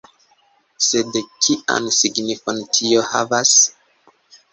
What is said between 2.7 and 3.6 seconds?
tio havas?